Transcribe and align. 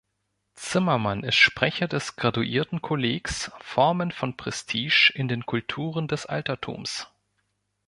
Zimmermann 0.55 1.21
ist 1.23 1.35
Sprecher 1.35 1.87
des 1.87 2.15
Graduiertenkollegs 2.15 3.51
„Formen 3.59 4.11
von 4.11 4.35
Prestige 4.35 5.11
in 5.13 5.27
den 5.27 5.45
Kulturen 5.45 6.07
des 6.07 6.25
Altertums“. 6.25 7.05